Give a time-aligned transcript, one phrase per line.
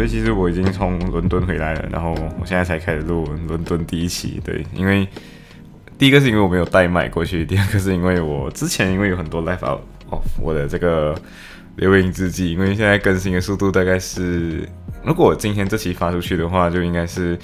[0.00, 4.40] 所以其实我已经从伦敦回来了，然后我现在才开始录伦敦第一期。
[4.42, 5.06] 对，因为
[5.98, 11.14] 第一个是因为我没有带麦过去，第二个是因为我之前因为有很多 live out of 我的这个
[11.76, 14.66] 留言日记，因为现在更新的速度大概是，
[15.04, 17.38] 如果我今天这期发出去的话，就应该是，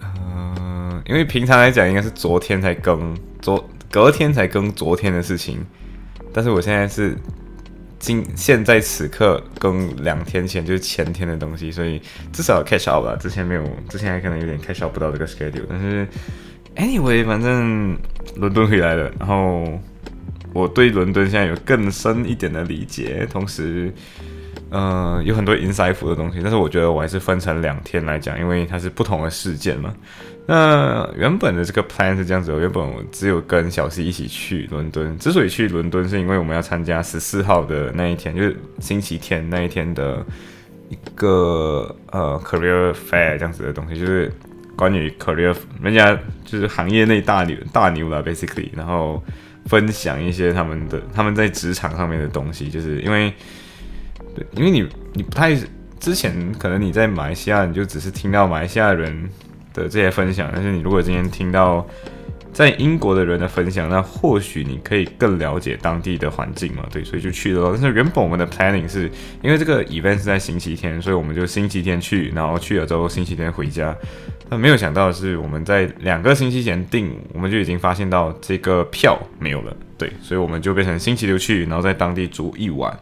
[0.00, 5.58] 呃，因为平常来讲应该是昨天才更，昨隔天才更昨天的事情，
[6.32, 7.16] 但是我现在是。
[8.00, 12.00] 今现在此刻跟两天前就是前天的东西，所以
[12.32, 13.14] 至少 catch up 吧。
[13.14, 15.66] 之前没有，之前还可能有点 catch up 不到这个 schedule。
[15.68, 16.08] 但是
[16.76, 17.96] anyway，反正
[18.36, 19.78] 伦敦回来了，然后
[20.54, 23.92] 我对伦敦现在有更深一点的理解，同时，
[24.70, 26.40] 呃，有很多 insightful 的东西。
[26.42, 29.92] 但是我觉得我还是分成两天来讲，因为它是不同的事件嘛。
[30.46, 35.16] 那原本的这个 plan 是这样子，原本我只有跟小 C 一起去伦敦。
[35.18, 40.24] 之所以去伦敦，是因为我们要参加十四号的那一天，就是星期天那一天的
[40.88, 44.32] 一个呃 career fair 这样子的东西，就是
[44.74, 49.22] 关于 career，人家就是行业内大牛大牛了，basically，然后
[49.66, 53.32] 分享一些他们的他们在职场上面的东西，就是因为
[54.52, 55.54] 因为你你不太
[55.98, 59.28] 之前可能你在马来西亚，你就只是听到马来西亚人。
[59.72, 61.86] 的这些分享，但是你如果今天听到
[62.52, 66.84] 在英国的人的分享，那或许你可以更了解当地的环境嘛？
[66.90, 67.70] 对，所以就去了。
[67.72, 69.08] 但是原本我们的 planning 是
[69.40, 73.96] 因为这个 event 是在星期天，所以我们就星期天去，然后去了之后星期天回家。
[74.48, 79.72] 那没有想到的是，我们在两个星期前订，我们就已经发现到这个票没有了。
[79.96, 82.92] 对，所以我们就变成星期六去，然后在当地住一晚，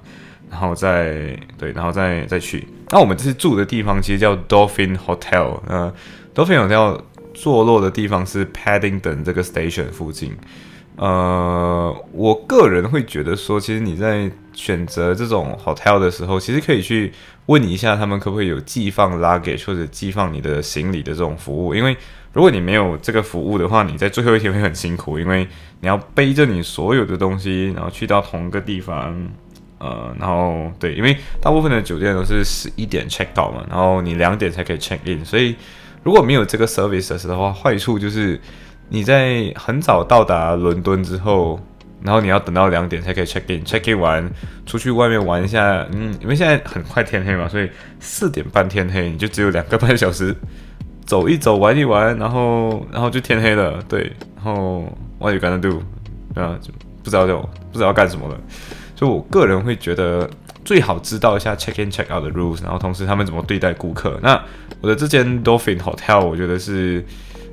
[0.50, 2.66] 然后再对，然后再再去。
[2.90, 5.92] 那我们这次住的地方其实叫 Dolphin Hotel，呃。
[6.34, 7.00] ，Dolphin Hotel
[7.34, 10.36] 坐落的地方是 Paddington 这个 station 附近。
[10.96, 17.12] 呃，我个人会觉得说，其实你在选择这种 hotel 的时候，其实可以去
[17.46, 21.74] 问一下他们可不可以有寄放 luggage 或者寄放你的行李的这种服务。
[21.74, 21.96] 因为
[22.32, 25.46] 如果你没有这个服务的话，你在最后一天会很辛苦，因为
[25.80, 29.28] 你要背着你所有的东西，然后去到同一个地方。
[29.78, 35.56] 呃，然后对，因为大部分的酒店都是十一点 check out 嘛，然后你两点才可以 check in，所以。
[36.04, 38.40] 如果没有这个 services 的话，坏处就是
[38.88, 41.60] 你在很早到达伦敦之后，
[42.02, 44.30] 然后你要等到两点才可以 check in，check in 完
[44.64, 47.68] 出去外面玩一下，嗯，因为现在很快天黑嘛，所以
[47.98, 50.34] 四点半天黑，你就只有两个半小时
[51.04, 54.84] 走一走玩一玩，然后然后就天黑了，对，然后
[55.18, 55.82] what you gonna do？
[56.40, 56.72] 啊，就
[57.02, 57.40] 不知道就
[57.72, 58.40] 不知道干什么了，
[58.98, 60.28] 就我个人会觉得。
[60.64, 64.20] 最好知道一下 check in check out 的 rules，然后同时他们怎么对待顾客。
[64.22, 64.38] 那
[64.82, 67.02] 我的这间 Dolphin Hotel，我觉得是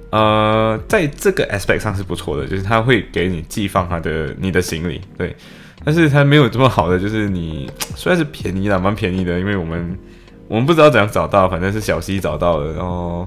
[0.10, 5.34] 呃，在这个 aspect 上是不错的，就是他会给你寄放他的你的行李，对。
[5.86, 9.98] 但是它没有这么好的，就是你虽然是便宜啦，蛮便宜的，因为我们
[10.50, 13.26] 我们不知道怎样找到，反正是小溪找到了，然后。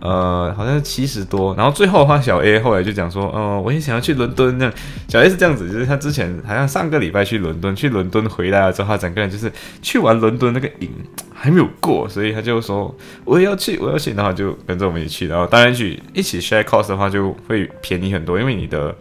[0.00, 4.74] 呃，好像七十多，然后最后的话，小 A 后来就讲说，哦，我也想要去伦敦这样。
[5.08, 9.50] 小 A 是这样子，就是他之前好像上个礼拜去伦敦，去伦敦回来了之后，他整个人就是
[9.80, 10.90] 去完伦敦那个瘾
[11.32, 15.28] 还没有过，所以他就说我也要去，我要去，然后就跟着我们一起去。
[15.28, 18.94] 然后当然去一起 share cost 的话就会便宜很多，因为你的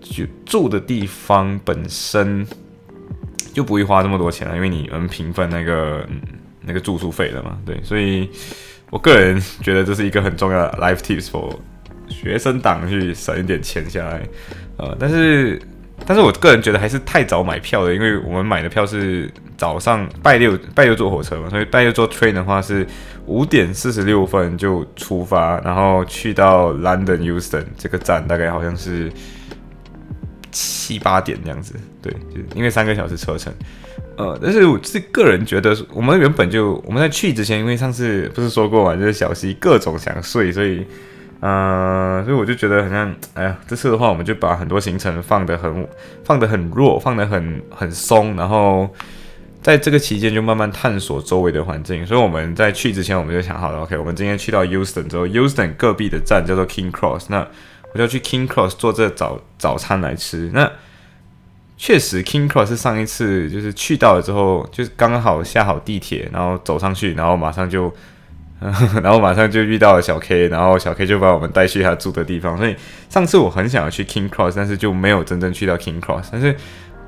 [0.00, 2.44] 就住的地方本身
[3.52, 6.04] 就不会花这么多钱了，因为你们平分那个
[6.62, 8.28] 那个住宿费了嘛，对，所以。
[8.90, 11.54] 我个人觉得这是一个很重要的 life tips for
[12.08, 14.22] 学生党去省一点钱下来，
[14.78, 15.60] 呃，但是，
[16.06, 22.86] 但是我个人觉得还是太早买票了，因为我们买的票是早上拜六拜六坐火车嘛，所以拜六坐 train 的话是
[23.26, 29.12] 五点四十六分就出发，然后去到 London Euston 这个站大概好像是
[30.50, 33.52] 七八点这样子，对，就因为三个小时车程。
[34.16, 40.84] 呃，但是我是个人觉得，我们原本就我们在去之前，因为上次不是说过嘛，就是小西各种想睡，所以，
[41.38, 45.86] 呃，所以我就觉得好像，哎呀，这次的话，我们就把很多行程放得很
[46.24, 48.88] 放得很弱，放得很很松，然后
[49.62, 52.04] 在这个期间就慢慢探索周围的环境。
[52.04, 57.46] 所以我们在去之前，我们就想好了，OK，我们今天去到 Euston 之后，Euston 隔壁的站叫做 King Cross，那
[57.92, 60.50] 我就去 King Cross 做这早早餐来吃。
[60.52, 60.70] 那
[61.76, 67.92] 确实，King Cross 是上一次就是去到了之后，就是刚刚好下好地铁，然后走上去，然后马上就
[68.60, 72.58] 然后马上就遇到了小 K，然后小 K 就把我们带去他住的地方。
[72.58, 72.74] 所以
[73.08, 76.30] 上次我很想要去 King Cross，但是就没有真正去到 King Cross。
[76.32, 76.56] 但是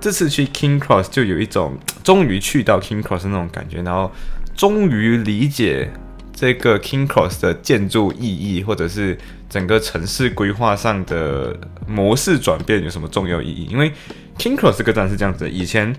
[0.00, 4.12] 这次去 King Cross 就有一种终于去到 King Cross 那种感觉，然后
[4.54, 5.90] 终于理解
[6.40, 9.18] 这个 King Cross 的建筑意义，或者是
[9.50, 11.54] 整个城市规划上的
[11.86, 13.66] 模式转变有什么重要意义？
[13.70, 13.92] 因为
[14.38, 15.94] King Cross 这个站是这样子，以前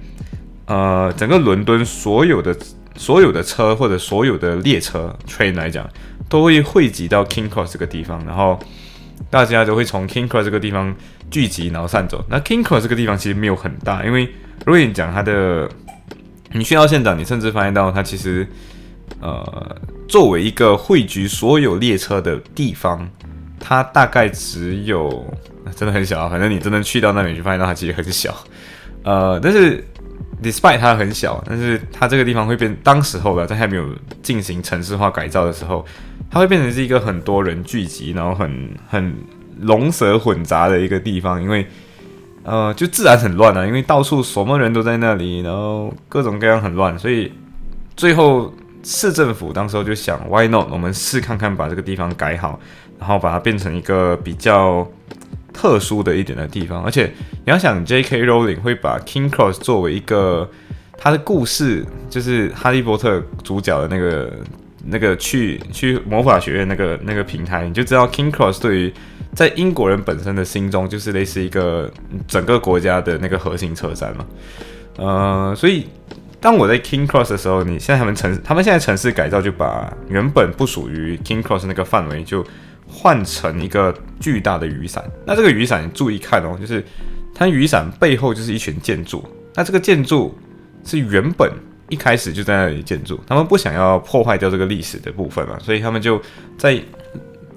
[0.65, 2.57] 呃整个伦敦所有的。
[2.97, 5.89] 所有的车或者所有的列车 train 来讲，
[6.27, 8.59] 都会汇集到 King Cross 这个地方，然后
[9.29, 10.93] 大家都会从 King Cross 这个地方
[11.31, 12.23] 聚集，然后散走。
[12.29, 14.25] 那 King Cross 这个地方其实没有很大，因为
[14.65, 15.69] 如果你讲它的，
[16.51, 18.45] 你去到现场，你甚至发现到它其实，
[19.19, 19.75] 呃，
[20.07, 23.09] 作为一个汇聚所有列车的地方，
[23.59, 25.25] 它大概只有
[25.75, 26.29] 真的很小啊。
[26.29, 28.35] 反正你真的去到那里，就发现它其实很小，
[29.03, 29.83] 呃，但是。
[30.43, 32.75] Despite 它很小，但是它这个地方会变。
[32.81, 33.85] 当时候的在还没有
[34.23, 35.85] 进行城市化改造的时候，
[36.31, 39.13] 它会变成是一个很多人聚集，然后很很
[39.59, 41.39] 龙蛇混杂的一个地方。
[41.39, 41.67] 因为
[42.41, 46.97] 呃，就自然很乱啊，因为到处什么人都在那里，然后各种各样很乱。
[46.97, 47.31] 所以
[47.95, 48.51] 最后
[48.83, 50.69] 市政府当时候就想，Why not？
[50.71, 52.59] 我们试看看把这个地方改好，
[52.99, 54.87] 然后把它变成一个比较。
[55.53, 57.11] 特殊的一点的地方，而且
[57.45, 58.23] 你要想，J.K.
[58.23, 60.49] Rowling 会把 King Cross 作为一个
[60.97, 64.31] 他的故事，就是哈利波特主角的那个
[64.85, 68.93] 那个去去魔法学院那个那个平台，你就知道 King Cross 对于
[69.35, 71.91] 在英国人本身的心中，就是类似一个
[72.29, 74.25] 整个国家的那个核心车站嘛。
[74.95, 75.85] 呃，所以
[76.41, 82.45] 当我在 King Cross 的时候，你现在他们城他们现在城市改造就把原本不属于 King Cross 那个范围就。
[82.93, 86.83] 换成一个巨大的雨伞，那这个雨伞注意看哦，就是
[87.33, 90.37] 它雨伞背后就是一群建筑，那这个建筑
[90.83, 91.49] 是原本
[91.87, 96.21] 一开始就在那里建筑，他们不想要破坏掉这个历史的部分嘛，所以他们就
[96.57, 96.77] 在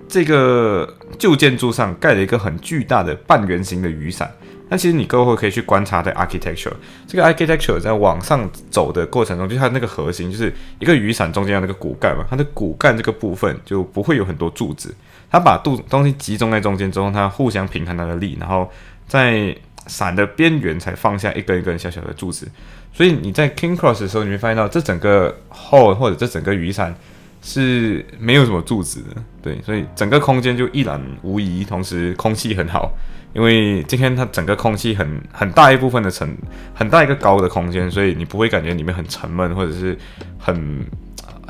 [0.07, 0.89] 这个
[1.19, 4.33] 旧建筑上盖了一个很巨大的半圆形的雨伞。
[4.69, 6.73] 那其实你各位可以去观察的 architecture，
[7.07, 14.95] 这个 architecture 在往上走的过程中，就它那个核心就是一个雨伞中间的那个骨干嘛，它的骨干这个部分就不会有很多柱子。
[15.31, 18.71] 它把度东西集中在中间之后，它互相平衡它的力，然后
[19.07, 19.55] 在
[19.87, 22.49] 伞的边缘才放下一根一根小小的柱子。
[22.93, 26.95] 所以你在 King Cross 的时候，你会发现到这整个 hole 或者这整个雨伞
[27.47, 32.91] 是没有什么柱子的，对，所以整个空间就一览无遗，同时空气很好。
[33.35, 36.37] 因为今天它整个空气很很大一部分的沉
[36.73, 39.99] 很大一个高的空间，所以你不会感觉里面很沉闷或者是
[40.39, 40.87] 很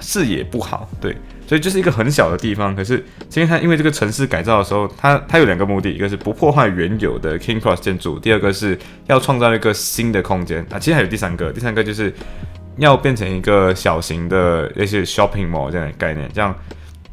[0.01, 1.17] 视野不好，对。
[1.47, 2.97] 所以就是一个很小的地方，可是
[3.29, 10.79] 今天它因为这个城市改造的时候，它它有两个目的，一个是不破坏原有的 King Cross 建筑，第二个是要创造一个新的空间啊。
[10.79, 12.11] 其实还有第三个，第三个就是
[12.77, 16.55] 要变成一个小型的那些 shopping mall 这样的概念，这样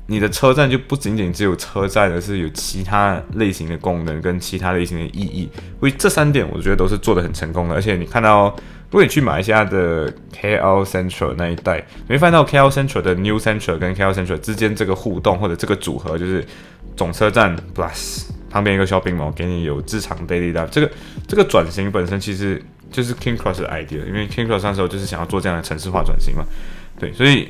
[0.07, 5.49] 你的车站就不仅仅只有车站，而是有其他类型的功能跟其他类型的意义。
[5.79, 8.55] 所以这三点我觉得都是做的很成功的，而且你看到。
[8.89, 11.77] 如果你去马来西亚的 KL Central 那一带，
[12.09, 16.45] 你会发现到 KL Central 的 New Central 跟 KL Central 之间这个互动或者这个组合，就是
[16.97, 20.67] 总车站 Plus 旁边一个 shopping mall，给你有日常 daily 的。
[20.67, 20.91] 这个
[21.25, 22.61] 这个转型本身其实
[22.91, 26.43] 就是 King Cross 的 idea，因为 King Cross 那时候就是想要做这样的城市化转型嘛。
[26.99, 27.49] 对，所以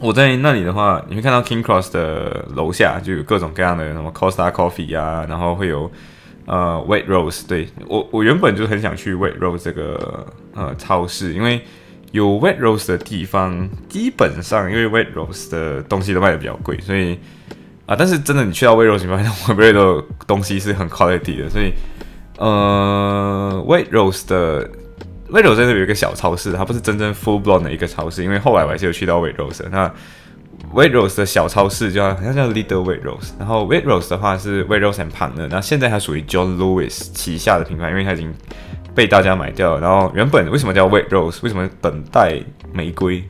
[0.00, 5.90] 我在那里的话，你会看到 King Cross 的楼下就有各种各样的什么 Costa Coffee 啊，然后会有。
[6.46, 11.58] 呃，White Rose，对我我原本就很想去 White Rose 这个呃超市，因为
[12.12, 17.18] 有 White Rose 的地方，基本上因为 White Rose 的东西都卖的比较贵，所以
[17.86, 21.72] 啊，但是真的你去到 White Rose，你发现 White Rose 的东西是很 quality 的，所以
[22.38, 24.68] 呃，White Rose 的
[25.30, 29.92] White Rose 这里有一个小超市，它不是真正 full blown 的一个超市，因为后来我还是有去到 White Rose 那。
[30.72, 34.74] w a t Rose 的小超市叫好像叫 Little w a t Rose，然后 w a t Rose 的话是 w
[34.74, 38.32] a t Rose and Partner，那现在它属于 John Lewis 旗下的品牌，因为它已经
[38.92, 39.80] 被大家买掉了。
[39.80, 41.38] 然后原本为什么叫 w a t Rose？
[41.42, 42.40] 为什么等待
[42.72, 43.22] 玫瑰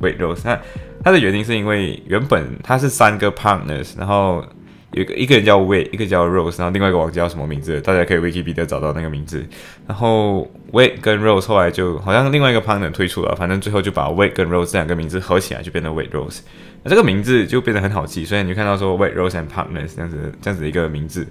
[0.00, 0.42] w a t Rose？
[0.44, 0.56] 那
[1.02, 4.44] 它的原因是因为原本它是三个 Partners，然后
[4.92, 9.44] 有一个一个人叫 w a t 一个叫 Rose，然后另外一个忘记叫什么名字，大家可以 Wiki 彼得找到那个名字。
[9.86, 16.02] 然后 w a t 跟 Rose 后来就好像另外一个 Partner 退出了，反正最后就把 w a t 跟 Rose 这两个名字合起来就变成 w
[16.02, 16.40] a t Rose。
[16.84, 21.26] 那这个名字就变得很好记，所以你就看到说 White Rose and Partners 这样子这样子的一个名字。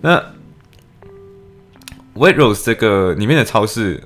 [0.00, 0.22] 那
[2.14, 4.00] White Rose 这个里面的超市，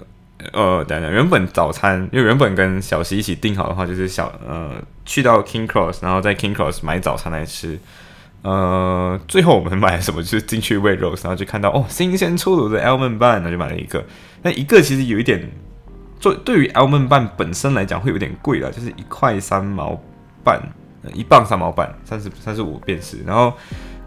[0.53, 4.71] 呃，等等，原本早餐，因为原本跟小西一起订好的话，就是小呃
[5.05, 7.79] 去到 King Cross，然后在 King Cross 买早餐来吃。
[8.47, 10.23] 呃，最后我们买了什么？
[10.23, 14.05] 就是进去喂肉然后就看到哦，新鲜出炉的 Almond Bun，那就买了一个。
[14.43, 15.51] 那一个其实有一点，
[16.21, 20.01] 做对于 Almond Bun 本身来讲会有点贵了，就是一块三毛。
[20.45, 20.63] 半，
[21.13, 23.19] 一磅三毛半，三十三十五便士。
[23.27, 23.53] 然后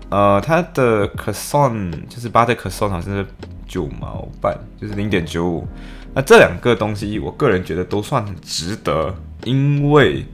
[0.10, 3.28] 呃，它的 croissant 就是巴特 croissant 好像是
[3.68, 5.68] 九毛半，就是零点九五。
[6.14, 10.26] 那这两个东西，我个人觉得都算值得，因为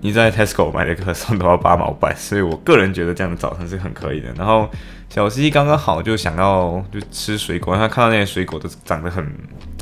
[0.00, 4.32] 你在 Tesco 买的可颂都要八毛半，所以我个人觉得这样的早餐是很可以的。
[4.36, 4.68] 然后
[5.08, 9.26] 小西刚刚好就想要就吃水果，他看到那些水果都长得很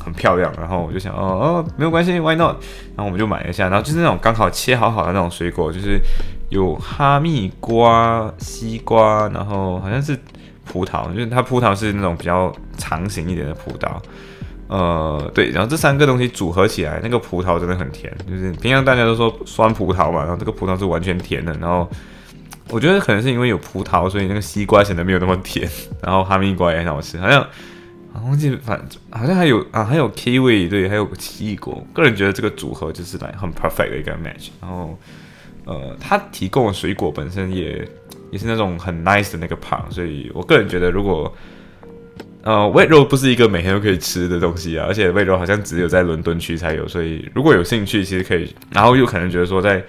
[0.02, 2.56] 很漂亮，然后我就想哦哦没有关系，Why not？
[2.94, 6.00] 然后我们就买一下，然后就是那种刚好切好好的那种水果，就是
[6.48, 10.18] 有哈密瓜、西瓜，然后好像是
[10.64, 13.90] 葡萄，就是它葡萄是那种比较长形一点的葡萄。
[14.68, 21.52] 呃，对，然后这三个东西组合起来，那个葡萄真的很甜，就是平常大家都说酸葡萄嘛，然后这个葡萄是完全甜的。
[21.60, 21.88] 然后
[22.70, 25.70] 我觉得可能是因为有葡萄，所以那个西瓜显得没有那么甜。
[26.02, 27.46] 然后哈密瓜也很好吃，好像
[28.24, 31.86] 忘记反好像还有啊，还有 kiwi，对，还有奇异果。
[31.92, 34.48] 个人觉得这个组合就是来很 perfect 的一个 match。
[34.60, 34.98] 然后
[35.64, 37.86] 呃，它提供的水果本身也
[38.32, 41.32] 也是那种很 nice 的那个胖，所以我个人觉得如果
[42.46, 48.54] 呃，味肉不是一个每天都可以吃的东西啊，而且味肉好像只有在伦敦区才有，所以如果有兴趣，其实可以。
[48.70, 49.82] 然后又可能觉得说，在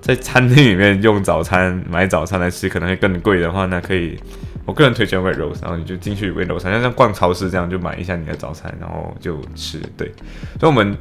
[0.00, 4.18] 在餐厅里面用早餐买早餐来吃可能会更贵的话，那可以，
[4.64, 9.78] 我个人推荐味肉，然后你就进去味肉餐，像像逛超市这样就买一下你的早餐，然后就吃。
[9.96, 10.12] 对，
[10.58, 10.96] 所以我们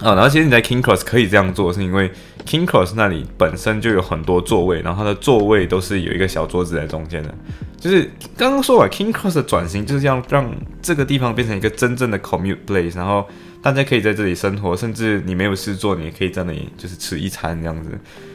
[0.00, 2.10] 啊，然后其实你在 King Cross 可以这样做，是因为
[2.44, 7.34] King Cross 那里本身就有很多座位，然后它的座位都是有一个小桌子在中间的。
[7.78, 13.26] 就是刚刚说完 King Cross 的转型，就是要让这个地方变成一个真正的 commute place，然后
[13.62, 17.90] 大家可以在这里生活，甚至你没有事做，你也可以在那里就是吃一餐这样子，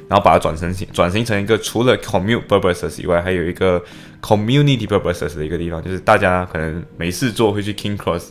[0.08, 3.84] 然后把它转成型转型成一个除了 commute purposes 以外，还有一个
[4.22, 8.30] community purposes 的一个地方，就是大家可能没事做会去 King Cross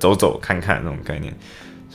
[0.00, 1.32] 走走看看那种概念。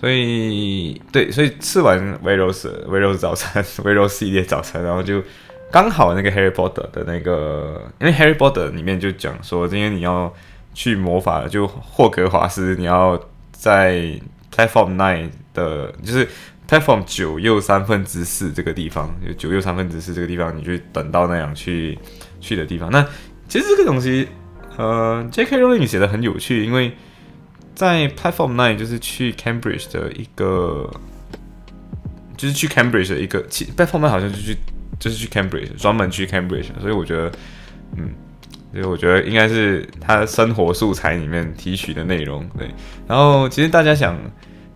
[0.03, 3.99] 所以对，所以吃完 v e r o s v e r o s 早餐 v e r
[3.99, 5.23] o s 系列早餐，然后就。
[5.71, 10.31] 刚好那个 Harry Potter 的那个，因为 Harry Potter 里面就讲说，今天你要
[10.71, 13.19] 去魔法，就霍格华斯，你要
[13.51, 13.93] 在
[14.55, 16.27] Platform Nine 的，就是
[16.69, 21.97] Platform 九又三分之四这个地方，就九又三分之四这个地方，你去等到那样去
[22.39, 22.91] 去的地方。
[22.91, 23.03] 那
[23.47, 24.27] 其实这个东西，
[24.77, 25.57] 呃，J.K.
[25.57, 26.95] Rowling 写的很有趣，因为
[27.75, 30.89] 在 Platform Nine 就是去 Cambridge 的一个，
[32.37, 34.57] 就是去 Cambridge 的一个，Platform Nine 好像就去。
[34.99, 37.29] 就是去 Cambridge，专门去 Cambridge，所以我觉得，
[37.97, 38.09] 嗯，
[38.71, 42.47] 所以我觉得应该是他生活素材里面提取的内容。
[42.57, 42.69] 对，
[43.05, 44.17] 然后其实大家想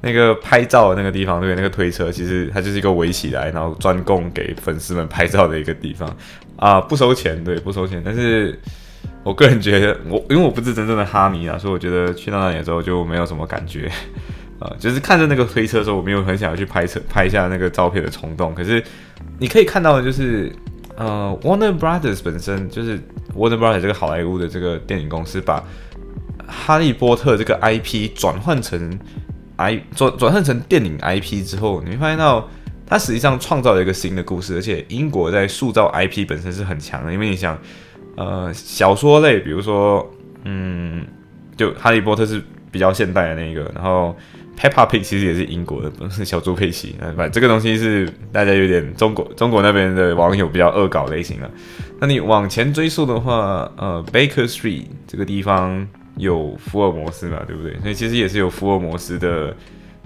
[0.01, 6.13] 那个拍照的那个地方，对，那个推车，其实它就是一个围起来，然后专供给粉丝们拍照的一个地方
[6.57, 8.01] 啊，不收钱，对，不收钱。
[8.03, 8.59] 但是
[9.23, 13.91] 我个人觉得，我因为我不是真正的哈迷啊，所以我觉得去到那里之后就没有什么感觉。
[14.59, 18.55] 啊， 就是看着那个推车的时候，我没有很想要去拍车拍一下那个照片的冲动。
[18.55, 18.83] 可是
[19.37, 20.51] 你可以看到的就是，
[20.95, 22.97] 呃，Warner Brothers 本身就是
[23.35, 25.63] Warner Brothers 这个好莱坞的这个电影公司，把
[26.47, 28.97] 哈利波特这个 IP 转换成
[29.57, 32.49] I 转转换成电影 IP 之后，你会发现到
[32.85, 34.55] 它实际上创造了一个新的故事。
[34.55, 37.55] 而且英国在塑造 IP 本身是很强的，因为你想，
[38.17, 40.05] 呃，小说类，比如说，
[40.43, 41.05] 嗯，
[41.55, 44.13] 就哈利波特是比较现代的那个，然后。
[44.59, 46.95] Peppa Pig 其实也是英国的，不是小猪佩奇。
[47.15, 51.47] 反正这个东西是大家有点中国中国那边的网友比较恶搞类型的。
[51.99, 57.77] 那你往前追溯的话，呃，Baker Street 这个地方有福尔摩斯嘛，对不对？
[57.81, 59.55] 所以其实也是有福尔摩斯的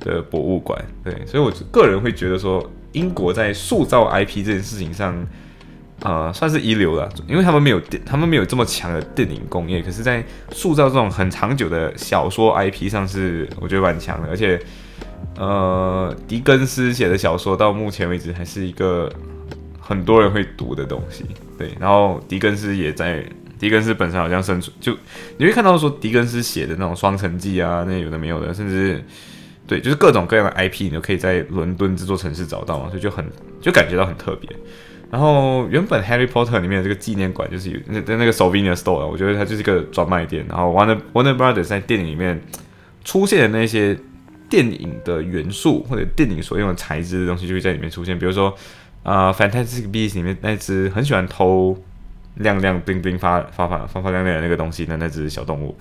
[0.01, 0.77] 的博物馆。
[1.01, 5.25] 对，所以我个人会觉得说，英国在塑造 IP 这件事情上。
[6.03, 14.59] 呃，算是一流了，因为他们没有电，他们没有这么强的电影工业，可是，在塑造这种很长久的小说 IP 上是我觉得蛮强的，而且，
[15.37, 19.11] 呃，狄更斯写的小说到目前为止还是一个
[19.79, 21.23] 很多人会读的东西，
[21.55, 23.23] 对，然后狄更斯也在，
[23.59, 24.97] 狄更斯本身好像生存，就
[25.37, 29.03] 你会看到说狄更斯写的那种《双城记》啊，那有的没有的，甚至
[29.67, 33.23] 对，就是各种各样的 IP 你都可以在伦敦这座城市找到嘛，所以就很
[33.61, 34.49] 就感觉到很特别。
[35.11, 40.45] 然后原本《Harry Potter》里面的这个纪念馆就是有那那个 Souvenir Store，我觉得它就是一个专卖店。
[40.47, 42.41] 然后 Warner Warner Brothers 在电影里面
[43.03, 43.97] 出现的那些
[44.49, 48.17] 电影的元素或者电影所用的材质的东西，就会在里面出现。
[48.17, 48.55] 比如说
[49.03, 51.77] 啊，《Fantastic Beasts》里面那只很喜欢偷
[52.35, 55.77] 亮亮冰冰发发发发发亮亮的那个东西的那只小动物，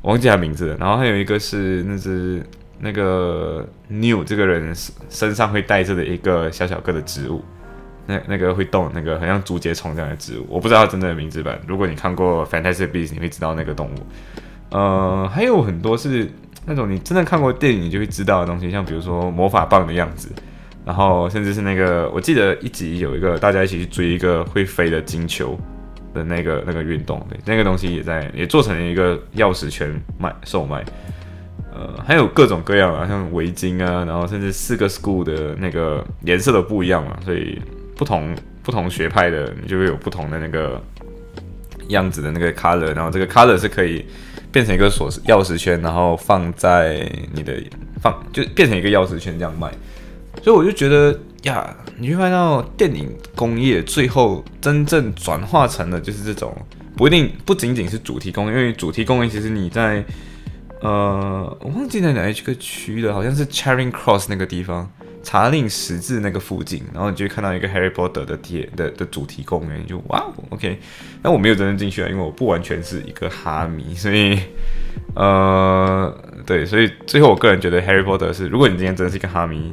[0.00, 0.76] 我忘记它名字了。
[0.78, 2.42] 然后还有一个是那只
[2.78, 4.74] 那个 New 这个人
[5.10, 7.44] 身上会带着的一个小小个的植物。
[8.10, 11.56] 那那个会动，那个很像竹节虫这样的植物，我不知道它真正的名字吧。
[11.66, 13.98] 如果你看过《Fantastic Beasts》，你会知道那个动物。
[14.70, 16.30] 呃，还有很多是
[16.66, 20.28] 那种你真的看过电影，你就会知道的东西，像比如说魔法棒的样子，
[20.84, 25.58] 然后甚至是那个，我记得一集有一个大家一起去追一个会飞的金球
[26.14, 30.84] 的那个那个运动，对，那个东西也在也做成了一个钥匙圈卖售卖，
[31.74, 37.60] 呃，还有各种各样啊，像围巾啊，然后甚至四个 school 的那个颜色都不一样嘛，所以
[38.00, 40.82] 不同不同学派的你就会有不同的那个
[41.88, 44.06] 样子的那个 color，然后这个 color 是可以
[44.50, 47.62] 变成一个锁匙钥匙圈，然后放在你的
[48.00, 49.70] 放就变成一个钥匙圈这样卖。
[50.42, 56.56] 所以我就觉得呀，你会看到电影工业最后真正转化成了就是这种
[56.96, 60.02] 不一定不仅仅是主题工业，因为主题工业其实你在
[60.80, 64.90] 呃我忘记在哪一个区了，好像是 Charing Cross 那个地方
[65.22, 70.78] 查令十字那个附近，然后你就会看到一个 Harry Potter 的贴的的主题公园，就哇，OK，
[71.22, 74.38] 那我没有真正进去啊，因为我不完全是一个哈迷，所以
[75.14, 76.14] 呃
[76.46, 79.72] 对，所以最后我个人觉得 Harry Potter 是，如果你今天真的是一个哈迷。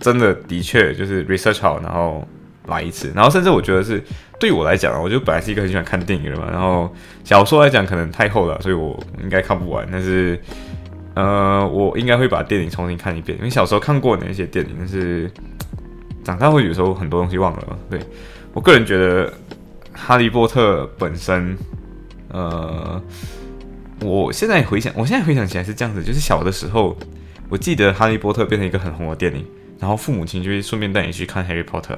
[0.00, 2.26] 真的的确就是 research 好，然后
[2.66, 4.02] 来一次，然后甚至我觉得是
[4.40, 9.88] 对我来讲，我就本来是一个很喜欢看电影的嘛，然后小说来讲可能太厚了，所以我应该看不完。
[9.90, 10.38] 但是
[11.14, 15.30] 呃，我应该会把电影重新看一遍，因为小时候看过那些电影，但是
[16.22, 17.78] 长大会有时候很多东西忘了。
[17.88, 18.00] 对
[18.52, 19.32] 我个人觉得，
[19.92, 21.56] 哈利波特本身，
[22.28, 23.00] 呃，
[24.00, 26.96] 我现在回想，我现在回想起来是这样子，就是小的时候，
[27.48, 29.44] 我记得哈利波特变成一个很红的电影。
[29.80, 31.92] 然后父母亲就会顺便带你去看《Harry Potter》，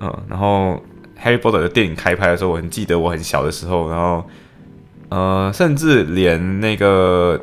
[0.00, 0.82] 嗯，然后
[1.22, 4.24] 《Harry Potter》的电影开拍的时候，我很记得我很小的时候，然后
[5.10, 7.40] 呃，甚至连那个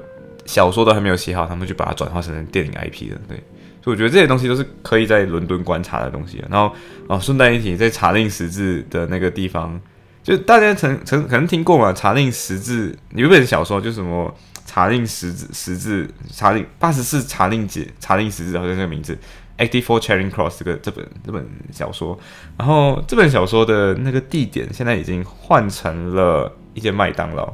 [0.48, 3.22] 小说都还没有写好，他们就把它转化成电影 IP 了。
[3.28, 3.38] 对，
[3.84, 6.44] 所以我觉得这些东西都是可以在伦敦观察的东西。
[6.50, 6.74] 然后
[7.06, 9.80] 哦，顺带一提，在查令十字的那个地方，
[10.24, 14.34] 就大家曾曾可能听过嘛，查令十字有一本小说，就什么。
[14.70, 19.18] 查令十字十字查令八十四查令节查令十字好像这个名字
[19.58, 22.20] ，Eighty Four Charing Cross 这个这本这本小说，
[22.58, 27.52] 然后这本小说的那个地点现在已经换成了一间麦当劳，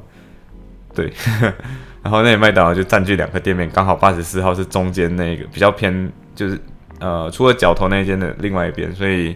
[0.95, 1.13] 对，
[2.03, 6.59] 然后那里麦当劳就占据两个店面，刚好八十四号是中间那个比较偏，就是
[6.99, 9.35] 呃除了角头那间的另外一边，所以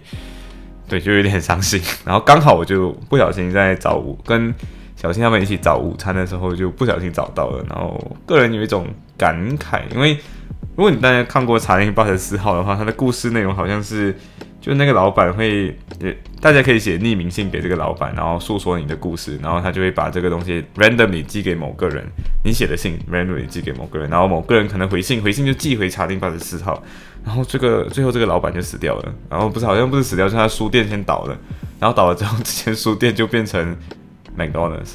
[0.87, 4.53] 对就有点伤心，然后刚好我就不小心在找午跟。
[4.99, 7.63] 小新他们一起找午餐的时候，就不小心找到了。
[7.69, 10.17] 然后个人有一种感慨，因为
[10.75, 14.17] 如果你大家看过《查令八十四号》的话，它的故事内容好像是，
[14.59, 22.03] 就那个老板会，呃大家可以写匿名信给这个老板，然后诉说你的故事，然后他就会把这个东西 randomly 寄给某个人，
[22.43, 26.83] 你写的信 randomly 寄给某个人，然后某个人可能回信，回信就寄回查令八十四号，
[27.25, 29.13] 然后这个最后这个老板就死掉了。
[29.29, 31.37] 然后不是好像不是死掉，是他书店先倒了，
[31.79, 33.75] 然后倒了之后，这间书店就变成。
[34.37, 34.91] McDonald's，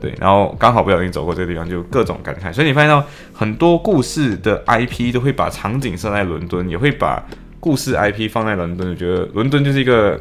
[0.00, 2.52] 对，然后刚好不小心走过这个地方，就各种感慨。
[2.52, 7.20] 所以你发现到很多故事的 IP 都会把场景设在伦敦，也会把
[7.60, 8.90] 故事 IP 放在伦敦。
[8.90, 10.20] 我觉得伦敦就是一个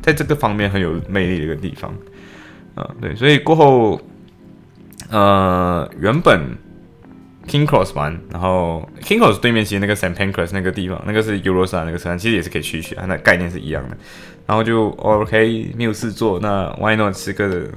[0.00, 1.92] 在这个方面很有魅力的一个地方。
[2.74, 4.00] 啊，对，所以过后，
[5.10, 6.40] 呃，原本
[7.48, 13.96] King Cross 玩，然后 King Cross 对面其实那个 Saint Pancras 那个地方，那个是 Eurosa 那个车站，其实也是可以去去啊，那概念是一样的。
[14.46, 17.68] 然后就 OK，没有事做，那 Why not 吃个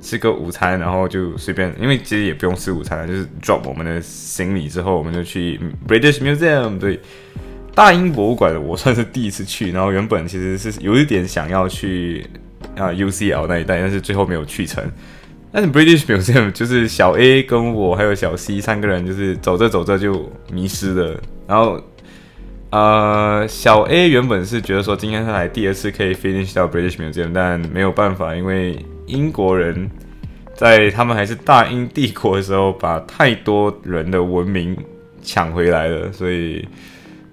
[0.00, 6.98] 吃个午餐，然后就随便，因为其实也不用吃午餐，就是 drop 我们的行李之后，我们就去 British Museum，对，
[7.74, 9.72] 大英博物馆，我算是第一次去。
[9.72, 12.26] 然后原本其实是有一点想要去
[12.76, 14.84] 啊 UCL 那一带，但是最后没有去成。
[15.52, 21.80] 但是 British Museum 就是小 A 跟我还有小 C 三个人，就是走着走着就迷失了，然后。
[22.72, 29.90] 呃，小 A 原本是觉得说今天他来第二次可以 finish 到 British Museum，但没有办法，因为英国人
[30.54, 34.76] 在他们还是大英帝国的时候，把太多人的文明
[35.20, 36.64] 抢回来了，所以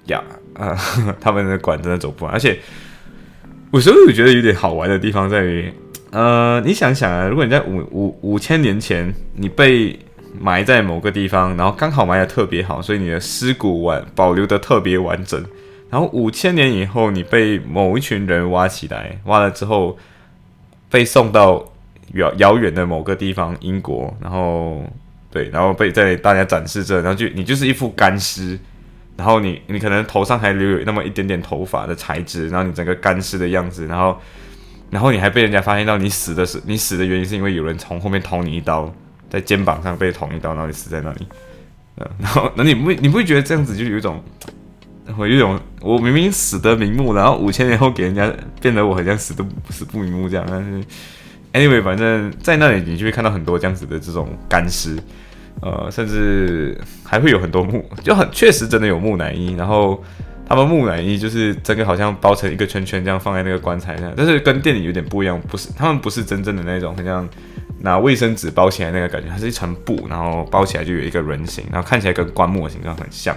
[0.07, 0.21] 呀，
[0.53, 0.77] 啊，
[1.21, 2.33] 他们的馆真的走不完。
[2.33, 2.57] 而且，
[3.71, 5.71] 我所以我觉得有点好玩的地方在于，
[6.11, 9.97] 呃，你想想啊，如果你在五五五千年前，你被
[10.39, 15.43] 埋在某个地方，然后刚好埋的特别好，所以你的尸骨完保留的特别完整。
[15.89, 19.97] 然后五千年以后，你被某一群人挖起来，挖了之后
[20.89, 21.65] 被送到
[22.13, 24.13] 遥遥远的某个地方，英国。
[24.21, 24.83] 然后
[25.31, 28.59] 对，然后被在大家展示着，然后就你就是一副干尸，
[29.17, 34.17] 然后你你可能头上还留有那么一点点头发的材质，然后你整个干尸的样子，然后
[34.89, 38.93] 然后你还被人家发现到你死的是你死的原因是因为有人从后面捅你一刀。
[39.29, 41.27] 在肩膀上被捅一刀，然后你死在那里，
[41.97, 44.23] 嗯，然后那你不你不会觉得这样子就有一种，
[45.17, 50.81] 我有一种我明明死得瞑目，然后五千年后给人家变得我好像死的死不瞑目这样，但是
[51.51, 54.97] anyway，反正在那里你就会看到很多这样子的这种干尸，
[55.61, 60.03] 呃，甚至还会有很多木，就很确实真的有木乃伊，然后
[60.47, 67.27] 他们木乃伊就是整个好像包成一个圈圈这样放在那个棺材上，但是跟店里有点不一样，不是他们不是真正的那种，很像
[67.79, 73.35] 拿卫生纸包起来那个感觉，它是一层布，然后包起来就有一个人形，然后看起来跟棺木的形状很像。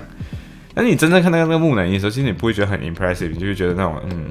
[0.72, 4.26] 但是你真正看到那个木乃伊的时候，其实你不会觉得很 impressive，你就会觉得那种嗯，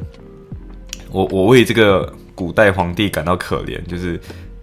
[1.11, 4.19] 我我为这个古代皇帝感到可怜，就是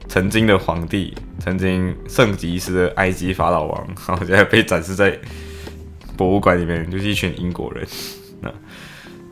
[0.08, 5.18] 曾经的皇帝，曾经圣吉斯的埃及法老王，然后现在被展示在。
[6.16, 7.86] 博物馆里面就是一群英国人，
[8.40, 8.50] 那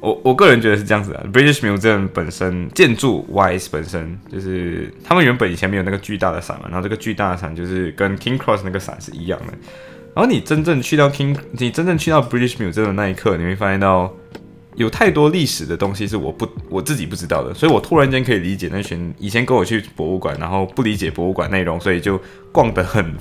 [0.00, 1.24] 我我个人觉得是这样子啊。
[1.32, 9.54] British Museum 本身建筑 wise 本身就是他们原本以前没有那个巨大的伞嘛，然后这个巨大的伞就是跟 King Cross 那个伞是一样的。
[10.14, 14.12] 然后你真正去到 King，你真正去到 British Museum 的那一刻，你会发现到
[14.74, 22.20] 有太多历史的东西是我不我自己不知道的，所以我突然间可以理解那群以前跟我去博物馆，然后不理解博物馆内容，所以就
[22.52, 23.14] 逛得很。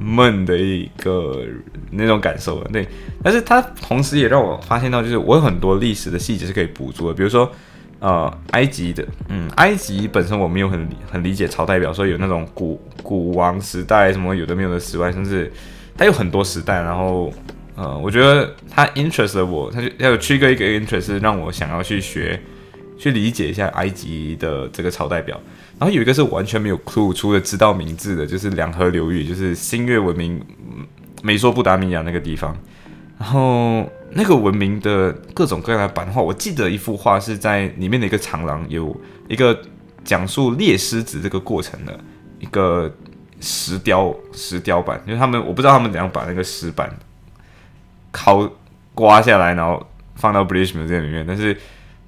[0.00, 1.44] 闷的一个
[1.90, 2.86] 那种感受了对，
[3.20, 7.50] 但是它同时也让我发现到，就是我有很多历史的细节是可以捕捉的，比如说，
[7.98, 15.52] 呃，埃及的，嗯，埃及本身我没有很很理解朝代表，所以有那种古古王时代什么有的没有的时代，甚至
[15.96, 17.32] 它有很多时代，然后，
[17.78, 22.42] 呃，我觉得它 interest 了我，它就要有 trigger 一个 interest 让我想要去学，
[22.98, 25.40] 去理解一下埃及的这个朝代表。
[25.78, 30.44] 然后有一个是完全没有 clue，除了知道名字的，就是两河流域，就是新月文明，
[31.22, 32.56] 美索不达米亚那个地方。
[33.16, 39.56] 然后那个文明的各种各样的版画，我记得一幅画是在里面的一个长廊，有一个
[40.02, 41.96] 讲述猎狮子这个过程的
[42.40, 42.92] 一个
[43.40, 46.92] 石雕石雕版，因为他们我不知道他们怎样把那个石板
[48.12, 48.50] 敲
[48.94, 51.56] 刮下来，然后放到 British Museum 里面，但是。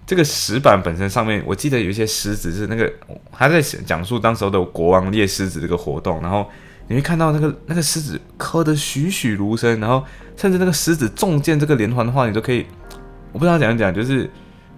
[0.06, 2.92] 这个石板本身上面，我记得有一些狮子是那个
[3.30, 6.50] 他在讲述当时候的国王猎狮子这个活动，然后
[6.88, 10.04] 你会看到那个那个狮子刻的栩栩如生，然后
[10.36, 12.66] 甚至那个狮子中箭这个连环画，你都可以，
[13.30, 14.28] 我不知道怎样讲，就是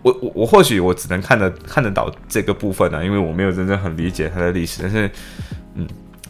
[0.02, 5.10] 我我我或许我只能看得看得到这个部分啊，因为我没有真正很理解它的历史，但是
[5.76, 5.88] 嗯，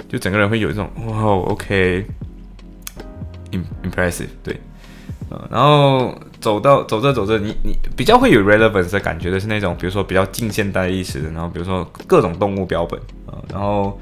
[0.08, 4.60] 就整个人会有一种哇，OK，impressive，对，
[5.50, 6.14] 然后。
[6.42, 13.96] 走到走着走着，你你比较会有 relevance 的感觉的是那种，比如说比较近现代意识的，然后比如说各种动物标本啊，然后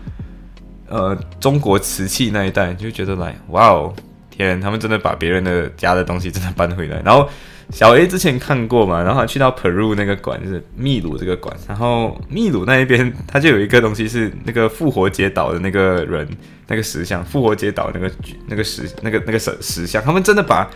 [0.88, 3.95] 呃中国瓷器那一代，就觉得来哇哦
[4.31, 7.03] 天，他们真的把别人的家的东西真的搬回来。
[7.05, 7.29] 然后
[7.69, 16.27] 小 A 之前看过嘛，然后去到 Peru 那个馆，就是秘鲁这个馆，然后秘鲁那一边它就有一个东西是那个复活节岛的那个人
[16.69, 18.11] 那个石像，复活节岛那个
[18.47, 20.66] 那个石那个那个石石像，他们真的把。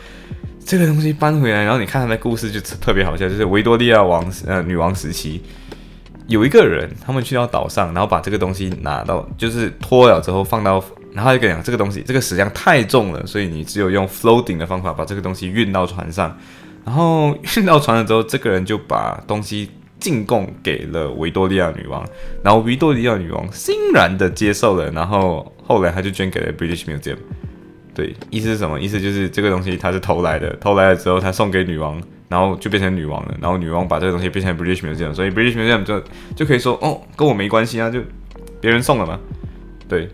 [0.65, 5.43] 这个东西搬回来，然后你看他的故事就特别好笑，就是维多利亚王呃女王时期，
[6.27, 16.35] 有一个人他们去到岛上，然后把这个东西拿到，就是脱了之后放到，然后就跟你讲这个东西这个石像太重了，所以你只有用 floating 的方法把这个东西运到船上，
[16.85, 19.69] 然后运到船了之后，这个人就把东西
[20.01, 22.03] 进贡给了维多利亚女王，
[22.43, 27.19] 然后维多利亚女王欣然的接受了，然后后来他就捐给了 British Museum。
[27.95, 28.81] 对，意思是什么？
[28.81, 36.03] 意思就是这个东西它是偷来的，偷来了之后他送给女王，然后就变成女王了，然后女王把这个东西变成 British Museum，所以 British Museum 就
[36.35, 38.01] 就可以说哦，跟我没关系啊，就
[38.61, 39.17] 别人送了嘛。
[39.89, 40.09] 对，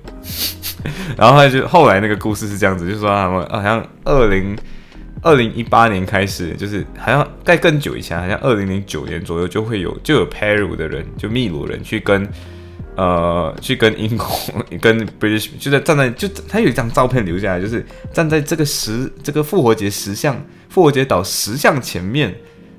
[1.17, 4.55] 然后他就后来那个故事是这样子，就是说他们好像二零
[5.23, 12.29] 二零一八年开始，就是好像在更久以前，好像二零零九年左右就会有就有 Peru 的人，就秘鲁人去跟。
[12.97, 14.27] 呃，去跟英国、
[14.83, 20.37] 跟 British 就在站在就他有一张照片留下来，就是站在这个石这个复活节石像
[20.69, 22.35] 复活节岛石像前面，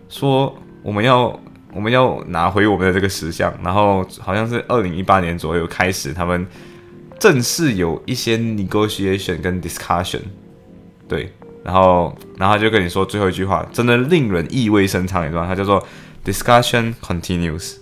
[0.10, 1.40] 说我们要
[1.74, 6.46] 我们要拿回我们的这个石像，然后好像是二零一八年左右开始，他们
[7.18, 10.22] 正式有一些 negotiation 跟 discussion，
[11.08, 11.32] 对，
[11.64, 15.84] 然后然后就跟你说最后一句话，真的令人意味深长一段，他叫做
[16.24, 17.78] discussion continues，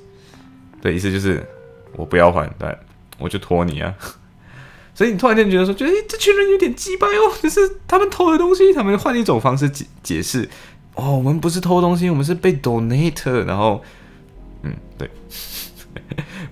[0.80, 1.44] 对，意思就是。
[1.94, 2.78] 我不要还，对，
[3.18, 3.94] 我就拖你啊！
[4.94, 10.50] 所以你突然间觉得说，觉得这群人有点鸡掰哦，就是他们偷的东西，他们换一种方式解解释。
[10.96, 13.46] 哦，我们不是偷东西，我们是被 donate。
[13.46, 13.82] 然后，
[14.64, 15.10] 嗯，对，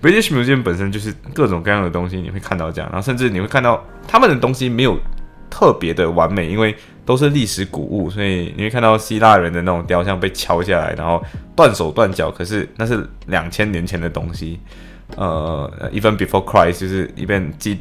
[0.00, 4.98] British Museum 本身就是各种各样的东西，你会看到这样，然后甚至你会看到他们的东西没有
[5.50, 6.74] 特别的完美，因为
[7.04, 11.22] 都是历史古物，所以你会看到希腊人的那种雕像被敲下来，然后
[11.54, 14.58] 断手断脚，可是那是两千年前的东西。
[15.16, 17.78] 呃，even before Christ，就是一边记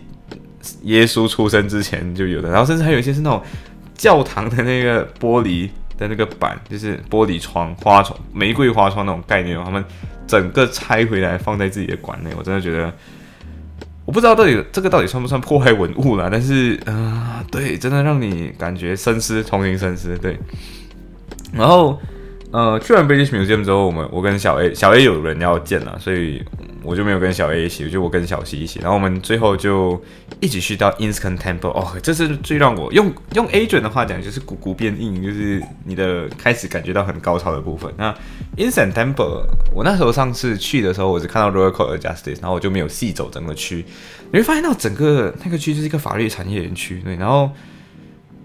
[0.84, 3.42] 耶稣出生之前就有的，然后甚至还有一些是那种
[3.96, 9.84] 教堂的那个玻璃的那个板，就是玻璃窗、花窗、玫瑰花窗那种概念，他们
[10.26, 12.92] 整个拆回来放在自己的馆内，我真的觉得，
[14.06, 20.38] 我不知道到底这个到底算不算破坏文物了，但是啊，对，真的让你感觉深思，重新深思，对。
[21.52, 22.00] 然后。
[22.50, 26.42] 呃，去完 British Museum 之后，我们我跟小 A 小 A 有人要见了，所以
[26.82, 28.80] 我就没有跟小 A 一起，就我跟小 C 一起。
[28.80, 30.02] 然后我们最后就
[30.40, 31.72] 一起去到 Instant Temple。
[31.72, 37.94] 哦，这是最让我用用 A 准的话讲，就是骨骨变硬，就是你的开始感觉到很高潮的部分。
[37.98, 38.16] 那
[38.56, 39.44] Instant Temple，
[39.76, 43.84] 我那时候上次去的时候，我只看到 Royal Court of Justice，然后我就没有细走整个区。
[44.32, 47.52] 你会发现到整个那个区就是一个法律产业园区，对，然后。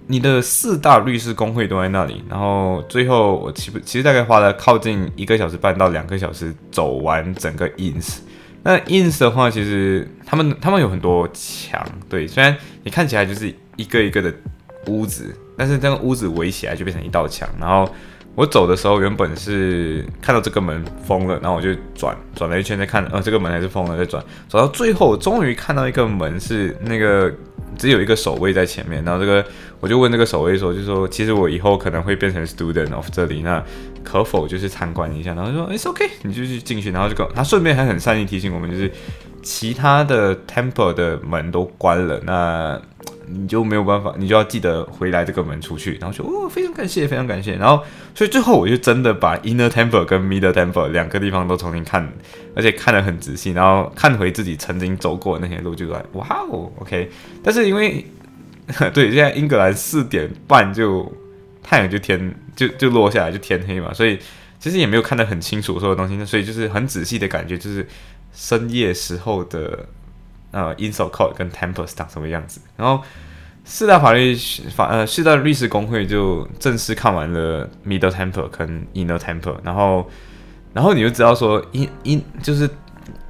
[0.09, 8.19] 你的四大律师工会都在那里，然后最后我其其实大概花了靠近一个小时半到两个小时走完整个 ins。
[8.65, 14.35] 那 ins 的话，其实他们他们有很多墙，对，虽然你看起来就是一个一个的
[14.89, 17.49] 屋子，但是这个屋子围起来就变成一道墙。
[17.59, 17.89] 然后
[18.35, 27.33] 我走的时候，原本是看到这个门封了，然后我就转转了一圈再看，呃，这个门还是封了，再转，走到最后，终于看到一个门是那个。
[27.77, 29.45] 只有一个守卫在前面，然后这个
[29.81, 33.63] 我就问这个守卫说，就说其实我以后可能会变成 student of 这里，那
[34.05, 35.35] 可否就是参观一下？
[35.35, 38.91] 然后说 it's OK，你就去进去，然后就跟他顺便还很善意提醒我们，就是
[39.43, 42.81] 其他的 temple 的门都关了，那
[43.27, 45.97] 你就没有办法，你就要记得回来这个门出去。
[46.01, 47.55] 然后说哦，非常感谢，非常感谢。
[47.57, 47.83] 然后
[48.15, 52.07] 所以最后我就真的把 inner temple 跟 middle temple 两个地方都重新看，
[52.55, 57.11] 而且看得很仔细，然后看回自己曾经走过的那些路，就来哇哦，OK。
[57.43, 58.05] 但是因为
[58.95, 61.11] 对，现在英格兰四点半就
[61.63, 64.19] 太阳就天就就落下来就天黑嘛，所以
[64.61, 67.87] 其实也没有看得很清楚所有东西，所以就是很仔细的感觉，就是
[68.33, 69.87] 深夜时候的
[70.51, 72.61] 呃 i n s o Court 跟 Temple 长什么样子。
[72.77, 73.03] 然后
[73.65, 74.35] 四大法律
[74.75, 80.11] 法呃四大律师工会就正式看完了 Middle Temple 跟 Inner Temple，然后
[80.73, 82.69] 然后你就知道说 In In 就是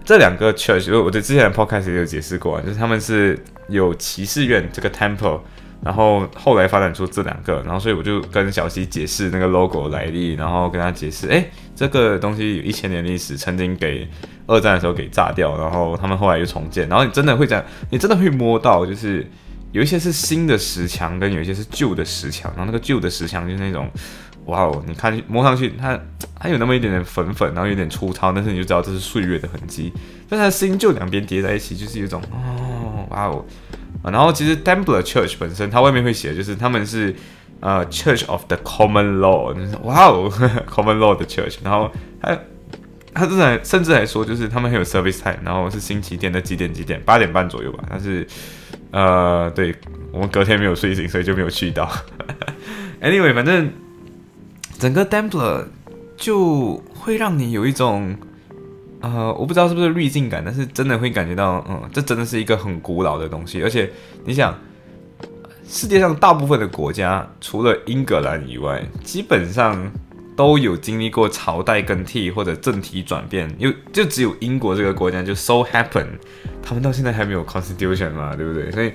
[0.04, 3.38] 这两个 Church，我对之前的 Podcast 也有解释过，就是他们是。
[3.68, 5.40] 有骑士院这个 temple，
[5.82, 14.06] 然后后来发展出这两个，然后所以我就跟小西解释那个 logo 来历，然后跟他解释，哎，这个东西有一千年历史，曾经给
[14.46, 19.26] 二战的时候给炸掉，然后他们后来又重建，然后你真的会这样，你真的会摸到，就是
[19.72, 23.88] 有一些是新的石墙，跟有一些是旧的石墙，然后那个旧的石墙就是那种，
[24.46, 25.98] 哇哦，你看摸上去它
[26.38, 29.92] 它有那么一点点粉粉，然后有点粗糙，但是你就知道这是岁月的痕迹，
[30.28, 33.06] 但它新旧两边叠在一起，就是一种哦。
[33.10, 33.44] 哇哦，
[34.04, 37.14] 然后其实 Temple Church 本身，它外面会写，就是他们是
[37.60, 40.30] 呃 Church of the Common Law，哇哦，
[40.66, 42.38] Common Law 的 Church，然后它
[43.14, 47.84] 他甚至甚至还说，就是他们很有 service time，然后是星期天的几点几点，八点半左右吧。
[47.90, 48.26] 但是
[48.90, 49.74] 呃，对
[50.12, 51.90] 我们隔天没有睡醒，所以就没有去到。
[53.02, 53.72] Anyway，反正
[54.78, 55.66] 整个 Templar
[56.16, 58.16] 就会让你有一种。
[59.04, 63.60] 呃，我不知道是不是滤镜感，但是真的会感觉到，嗯，这真的是一个很古老的东西。
[63.60, 63.90] 而且
[64.24, 64.56] 你想，
[65.66, 69.90] 世界上大部分的国家，除了英格兰以外，基本上
[70.36, 76.06] 都有经历过朝代更替或者政体转变，又就只有英国这个国家就 so happen，
[76.62, 78.70] 他们到现在还没有 constitution 嘛，对不对？
[78.70, 78.92] 所以。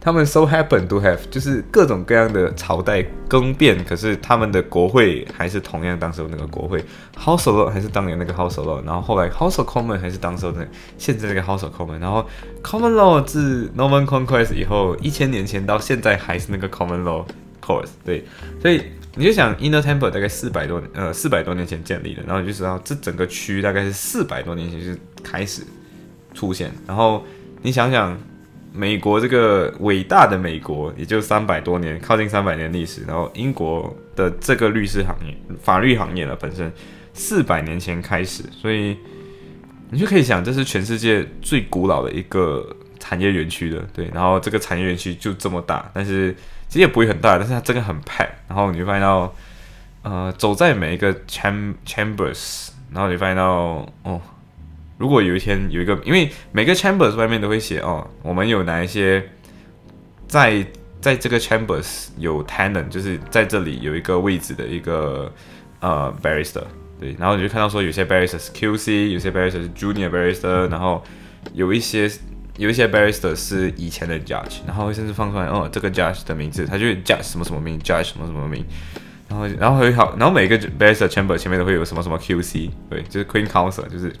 [0.00, 6.82] 他们 so happen to have 就是各种各样的朝代更变，可是他们的国会还是同样当时那个国会
[7.16, 12.24] ，House of Lords 还是当年那个 House of Lords，然后后来 House of Commons 还是当时的现在这个 House of Commons，然后
[12.62, 17.26] Common Law 自 Norman Conquest 以后一千年前到现在还是那个 Common Law
[17.60, 18.24] Course，对，
[18.62, 18.84] 所以
[19.18, 25.62] 你就想 Inner Temple 大概四百多年呃四百多年前建立的，然后你就知道这整个区大概是四百多年前就开始
[26.32, 27.24] 出现，然后
[27.60, 28.16] 你想想。
[28.70, 33.02] 美国这个伟大的美国，也就三百多年，靠近三百年历史。
[33.08, 36.70] 然后英国的这个律师行业、法律行业呢，本身
[37.14, 38.96] 四百年前开始，所以
[39.90, 44.08] 你就可以想，这是全世界最古老的一个产业园区的，对。
[44.14, 46.36] 然后这个产业园区就这么大，但是
[46.68, 48.28] 其实也不会很大，但是它真的很 pack。
[48.46, 49.34] 然后你就发现到，
[50.02, 54.20] 呃，走在每一个 cham chambers，然后你发现到，哦。
[54.98, 59.24] 如果有一天有一个，因为每个 chambers 外面都会写哦，我们有哪一些
[60.26, 60.66] 在
[61.00, 65.32] 在这个 chambers 有 tenant，就是在这里有一个位置的一个
[65.78, 66.64] 呃 barrister，
[66.98, 71.00] 对，然后你就看到说有些 barrister 是 QC，有些 barrister 是 junior barrister，然后
[71.54, 72.10] 有一些
[72.58, 78.62] 有一些 barrister 是以前的 judge，然后甚至放出来哦这个 judge 的名字，他就 judge 什么什么名，judge 什么什么名，
[79.28, 84.12] 然后然后会好，然后每个 barrister chamber 前面都会有什么什么 QC，对，就是 queen counsel，就是。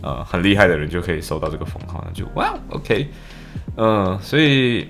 [0.00, 3.08] 呃，很厉害的人就可以收到这个封号，那就哇，OK，
[3.76, 4.86] 嗯，所以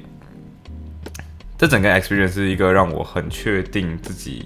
[1.57, 4.45] 这整个 experience 是一个让我很确定自己，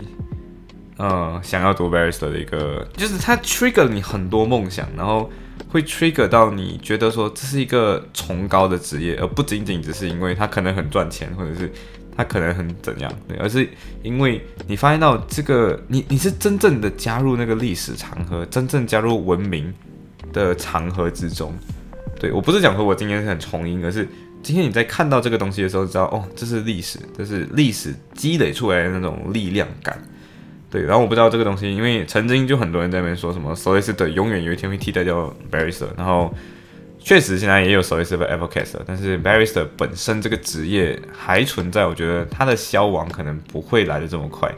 [0.99, 5.29] 嗯，想要读 barrister 的一个，就是它 trigger 你很多梦想，然后
[5.69, 11.71] 会 trigger 到你觉得说这是一个崇高的职业，而不仅仅只是因为它可能很赚钱，或者是
[12.17, 13.69] 它可能很怎样，对，而是
[14.03, 19.73] 因为你发现到这个，你你是真正的加入那个历史长河，真正加入文明
[20.33, 21.55] 的长河之中。
[22.21, 24.07] 对我不是讲说我今天是很重音，而是
[24.43, 30.01] 今天你在看到这个东西的时候，知道哦，这是历史，这是历史积累出来的那种力量感。
[30.73, 36.35] 对，然后我不知道这个东西，因为曾经就很多人在那边说什么 Solicitor 永远有一天会替代掉 Barrister，然后。
[37.05, 44.49] 确实，现在也有所谓 Civil Advocate，但是 Barrister 本身这个职业还存在，我觉得它的消亡可能不会来的这么快。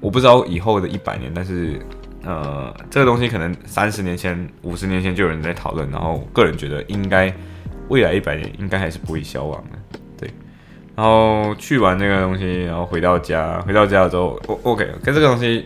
[0.00, 1.78] 我不知道以后的一百年，但是
[2.24, 7.32] 呃，这个东西可能三十年前、五十年前就有人在讨论，然后个人觉得应该
[7.88, 10.00] 未来一百年应该还是不会消亡的。
[10.96, 15.64] 然后去完那个东西，然后回到家，回到家之后，O K，跟这个东西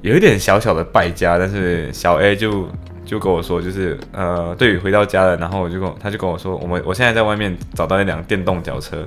[0.00, 2.66] 有一点小小的败家，但是小 A 就。
[3.06, 9.06] 就跟我说，就是呃，对，回到家了，然后我就跟他就跟我说，我们我现在在外面找到一辆电动脚车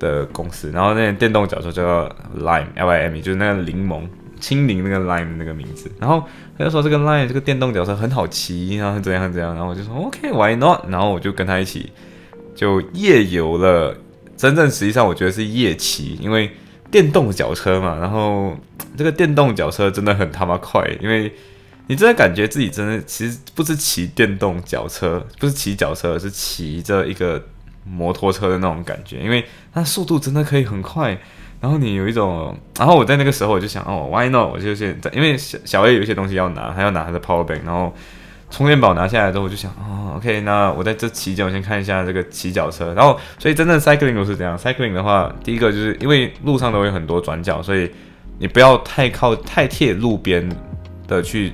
[0.00, 2.04] 的公司，然后那电动脚车叫
[2.36, 4.02] Lime L I M E，就是那个柠檬
[4.40, 6.24] 青柠那个 Lime 那个名字，然后
[6.58, 10.80] 他就说这个 Lime 这个电动脚车很好骑，然后怎样怎样，然后我就说 OK，Why not？
[10.88, 11.92] 然后我就跟他一起
[12.56, 13.96] 就夜游了，
[14.38, 16.50] 真正实际上我觉得是夜骑，因为
[16.90, 18.56] 电动脚车嘛，然后
[18.96, 21.30] 这个电动脚车真的很他妈快，因为。
[21.90, 27.42] 你真的感觉自己真的其实不是骑电动脚车，不是骑脚车，而是骑着一个
[27.82, 31.18] 摩托车的那种感觉，因为它速度真的可以很快。
[31.62, 34.50] 然后你有一种，然后我在那个时候我就想，哦，Why not？
[34.52, 37.94] 我就是在因为小小 A 有一些东西要拿，他要拿他的 Power Bank，然后
[38.50, 42.92] 充电宝拿下来之后，我就想，哦，OK，那我在这期间我先看一下这个骑脚车。
[42.94, 47.90] 然后，所以真正 cycling 都是怎样，cycling 的话，第一个就是因为路上都有很多转角，所以
[48.38, 50.48] 你不要太靠太贴路边
[51.06, 51.52] 的去。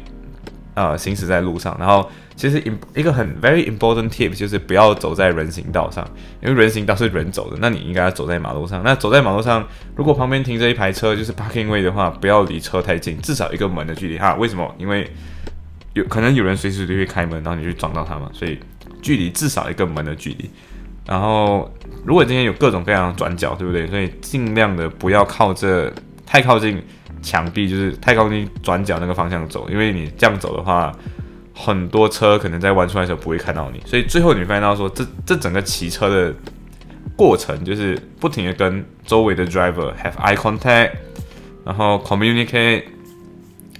[0.75, 6.05] 啊，行驶在路上，然后其实一一个很 very important tip 就是不要走在人行道上，
[6.43, 8.83] 因为人行道是人走的，那你应该要走在马路上。
[8.83, 14.35] 那走在马路上，如果旁边停着一排车，就是 parking way 的话，不要离车太近，至少一个门的距离哈。
[14.35, 14.75] 为什么？
[14.77, 15.09] 因为
[15.95, 18.59] 有可能有人随时都会开门，然后你去撞到他嘛，所以
[19.03, 20.49] 距离至少一个门的距离。
[21.07, 21.73] 然后
[22.05, 23.87] 如果今天有各种各样的转角，对不对？
[23.89, 25.93] 所以尽量的不要靠这
[26.27, 26.83] 太靠近。
[27.23, 30.95] 墙壁就是太靠近转角那个方向走，因为你这样走的话，
[31.55, 36.35] 很多车可能在弯出来的时候不会看到你，所以最后你发现到说，这这整个骑车的
[37.17, 40.91] 过程就是不停的跟周围的 driver have eye contact，
[41.65, 42.83] 然后 communicate，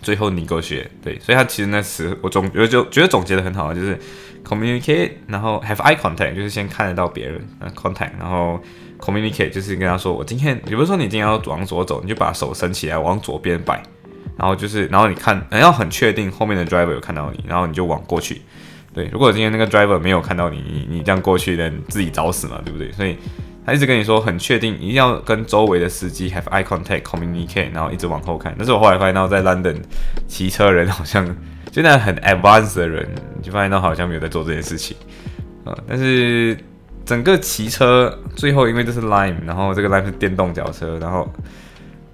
[0.05, 3.99] 最后你 t e 对，所以他其实那词我总觉得就觉得总结的很好，就是
[4.45, 7.41] communicate，然后 have eye contact，就是先看得到别人
[7.75, 8.61] ，contact，然后。
[8.97, 13.83] Communicate 就是跟他说，我今天，比如说你今天要往左走，你就把手伸起来往左边摆，
[14.39, 18.41] 然后就是，然后你看，要很确定后面的 driver 有看到你，然后你就往过去。
[18.95, 22.91] 对，如果今天那个 driver 没有看到你，你你这样过去，那自己找死嘛，对不对？
[22.93, 23.19] 所以
[23.67, 28.55] 他一直跟你说很确定，一定要跟周围的司机 have eye contact communicate，然后一直往后看。
[28.59, 29.77] 但是我后来发现到在 London
[30.29, 31.25] 骑车人好像
[31.71, 33.09] 就那很 advanced 的人，
[33.43, 34.97] 就发现到好像没有在做这件事情
[35.65, 36.57] 啊，但是。
[37.07, 41.31] 整个骑车最后，因为这是 Lime，然后这个 Lime 是电动脚车，然后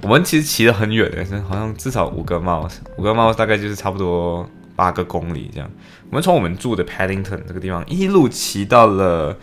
[0.03, 5.71] 我们其实骑得很远的，好像至少五个 miles，五个 miles 大概就是差不多八个公里这样。
[6.09, 9.39] 我们从我们住的 Paddington 这个地方一路骑到了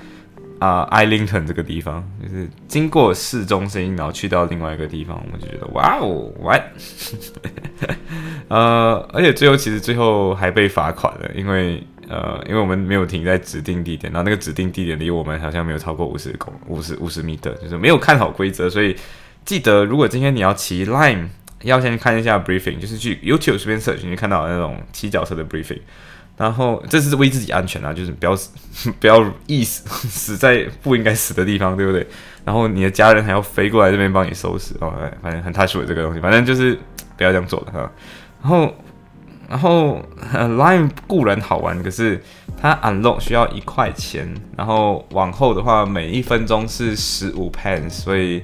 [0.60, 6.62] 啊 Islington 这个地方，就是经过市中心，然后去到另外一个地方，我们就觉得哇哦，what？
[8.50, 11.84] 呃，而且最后其实最后还被罚款了，因为。
[12.10, 18.96] 呃，因为我们没有停在指定地点，然后那个指定地点离我们好像没有超过五十公五十五十米的，就是没有看好规则，所以
[19.44, 21.28] 记得如果今天你要骑 Lime，
[21.64, 25.82] 要先看一下 briefing，就是去 YouTube 随便 search，你看到那种骑脚车的 briefing，
[26.38, 28.52] 然后这是为自己安全啊，就是不要死
[29.00, 32.08] 不要意死死在不应该死的地方，对不对？
[32.46, 36.78] 然后你的家人还要飞过来这边帮你收拾哦，反正很 touch 我这个东西，反正就是
[37.18, 37.92] 不要这样做的哈，
[38.42, 38.74] 然后。
[39.50, 42.22] 然后 Lime 固然好玩，可是
[42.62, 48.44] 它 unlock 需要一块钱，然后往后的话每一分钟是十五 pence，所以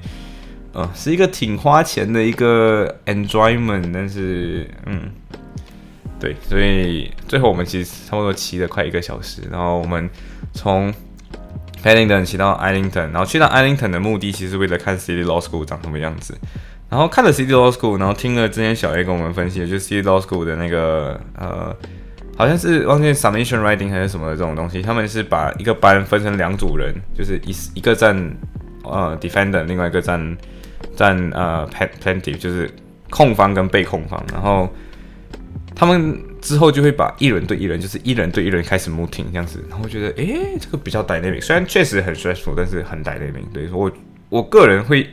[0.72, 5.12] 呃是一个挺花钱的一个 enjoyment，但是嗯，
[6.24, 10.08] 对，所以最后我们其实差不多骑了快一个小时，然后我们
[10.54, 10.90] 从
[11.82, 16.34] Paddington 骑到 Islington，然后去到 Islington 的目的其实是为了看 City Law School 长什么样子。
[16.88, 21.76] 然后看了 City Law School，然后听了之前小 A 跟我们分析的，就是 City Law School 的那个呃，
[22.38, 24.80] 好像是忘记 Submission Writing 还是什么的这种东西。
[24.80, 28.16] 他们是把一个班分成两组人，就是一一个站
[28.84, 30.34] 呃 Defender，另外一个站
[30.96, 31.68] 站呃
[32.02, 32.70] Plaintiff，就是
[33.10, 34.24] 控方跟被控方。
[34.32, 34.72] 然后
[35.74, 39.64] 他们之后就会把一人对一人，就是一人对一人开始 Mooting 这样子。
[39.68, 43.44] 然后觉得，诶，这个比较 Dynamic，虽然确实很 Stressful，但是很 Dynamic。
[43.52, 43.90] 对，我
[44.28, 45.08] 我个人会。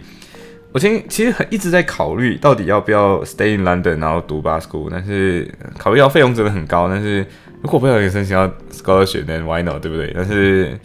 [0.73, 5.45] 我今其实很一直在考虑，到底要不要 stay in London，然后读 b a School，但是
[5.77, 6.87] 考虑到费用真的很高。
[6.87, 7.25] 但是
[7.61, 10.13] 如果不要申请要 scholarship，then why not，对不对？
[10.15, 10.79] 但是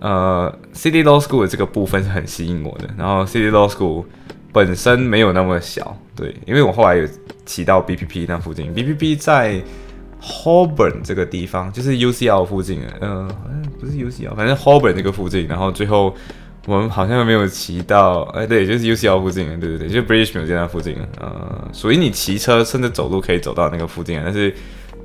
[0.00, 2.90] 呃，City Law School 的这个部分是很吸引我的。
[2.98, 4.06] 然后 City Law School
[4.52, 7.06] 本身没有那么小，对，因为我后来有
[7.50, 9.60] 骑到 BPP 那附近，BPP 在
[10.22, 15.48] Holborn 这个地方，就是 UCL 附近，嗯，好像不是 UCL，反正 Holborn 这个附近。
[15.48, 16.14] 然后最后。
[16.66, 24.54] 我们好像没有骑到，哎，对，就是 UCL 附近，对对对，就 British Museum 那附近，嗯，所以你骑车甚至走路可以走到那个附近，但是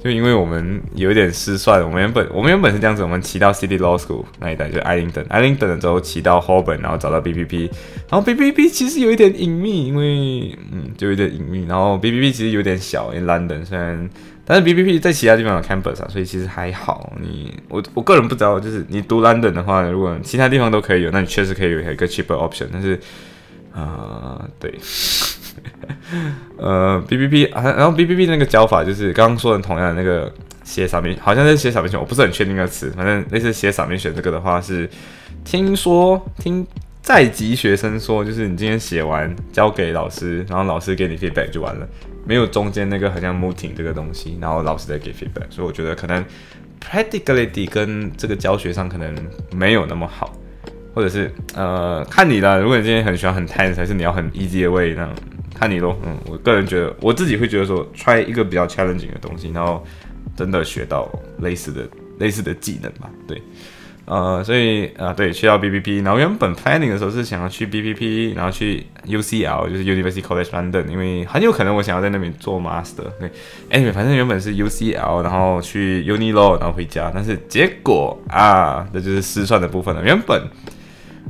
[0.06, 7.72] 就因为我们有一点失算，我们原本我们原本是这样子，我们骑到 City Law School 那一带，就爱丁顿，爱丁顿的时候骑到 Holborn，然后找到 BPP，
[8.08, 14.08] 然后 BPP 其实有一点隐秘，因为嗯，就有点隐秘，然后 BPP 其实有点小因为 London 虽然。
[14.48, 17.12] 但是 B P P 在其他地方有 campus 啊，所以其实还好。
[17.20, 22.68] 你我我个人不知道，就是你读 London 的话，如果其他地方都可以有，那你确实可以有一个 cheaper option。
[22.72, 23.00] 但是，
[23.74, 24.72] 啊，对，
[26.58, 30.32] 呃，B B B，啊，然后 B B B 那个教法就是刚刚说的同样的那个
[30.64, 34.90] 写上面，好像是写上面选，我不是很确定那个词，反正类似写上面选这个的话是，
[35.44, 36.66] 听说听
[37.02, 41.88] 在籍学生说，就是你今天写完交给老师，然后老师给你 feedback 就完了。
[42.28, 46.26] 没有中间那个好像 muting 这个东西，然后老师再给 feedback，所以我觉得可能
[46.82, 49.16] practicality 跟这个教学上可能
[49.56, 50.36] 没有那么好，
[50.96, 55.14] 或者是呃看你啦，如果你今天很喜欢很 tense，还是你要很 easy way 那种
[55.58, 55.98] 看你咯。
[56.06, 59.84] 嗯，我个人觉得我自己会觉得说 try 一个比较 challenging 的东西，然后
[60.36, 61.88] 真的学到类似的
[62.20, 63.42] 类似的技能吧，对。
[64.08, 73.06] 呃，所以啊，对，去到 BPP，然后原本 planning 的时候是想要去 BPP，然后去 UCL，就是 University College London，因为很有可能我想要在那边做 master。
[73.20, 73.28] 对
[73.72, 80.04] ，anyway，反正原本是 UCL，然后去 Uni Law，然后回家，但是结果啊，这就是失算的部分了。
[80.04, 80.40] 原本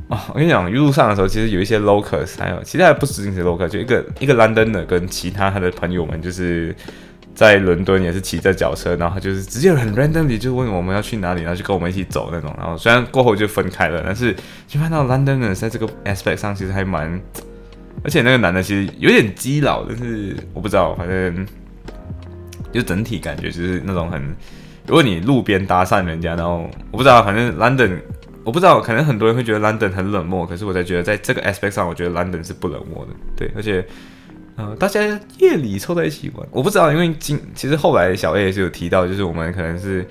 [0.08, 6.74] 哦，我跟你讲，一路上的时候，其实有一些 locals，还有其他不止这些 local，就一个一个 London 的跟其他他的朋友们，就是。
[7.36, 12.50] 在伦敦也是骑着脚车，然后就是直接很 randomly 就问我们要去哪里，然后就跟我们一起走那种。
[12.56, 14.34] 然后虽然过后就分开了，但是
[14.66, 17.20] 就看到 London 人在这个 aspect 上其实还蛮，
[18.02, 21.46] 而且那个男的其实有点基佬，但是我不知道，反正
[22.72, 24.18] 就整体感觉就是那种很，
[24.86, 27.98] 如果你路边搭讪人家，然后我不知道，反正 London
[28.46, 33.84] 我不知道，可能很多人会觉得 London 很冷漠，可是我才觉得在这个 aspect 上，我觉得 London 是不冷漠的，对，而且。
[34.58, 35.02] 呃，大家
[35.38, 40.08] 夜里凑在一起玩，我不知道，因为今其实后来小 A 也是有提到，就是我们可能是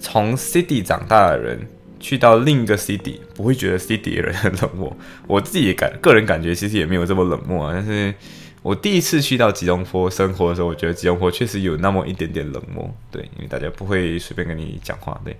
[0.00, 1.64] 从 City 长大的人，
[2.00, 4.96] 去到另一个 City，不会觉得 City 的人很冷漠。
[5.28, 7.72] 我自己感个人感觉，其实也没有这么冷漠啊。
[7.72, 8.12] 但是
[8.60, 15.36] 我第一次去到吉隆坡生活的时候，我觉得吉隆坡确实有那么一点点冷漠，对，因为大家不会随便跟你讲话，对。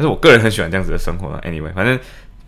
[0.00, 1.40] 但是我个人很喜欢这样子的生活呢。
[1.44, 1.98] Anyway，反正。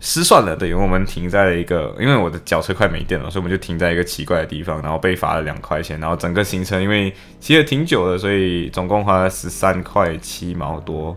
[0.05, 11.15] 失算了，等于我们停在了一个，因为我的脚车快没电了，所以我们就停在一个奇怪的地方，然后被罚了两块钱，然后整个行程因为骑了挺久的，所以总共花了十三块七毛多。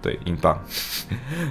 [0.00, 0.56] 对，英镑，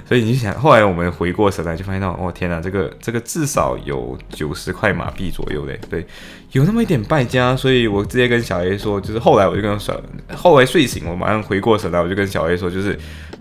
[0.06, 6.06] 所以你想，后来我们回过神来，就发现到，哦天哪，这个这个至少有九十块马币左右嘞，对，
[6.52, 10.00] 有那么一点败家，所以我直接跟小 A 说，就是后来我就跟小，
[10.34, 12.96] 后来睡醒，我马上回过神来，我就跟小 A 说，就是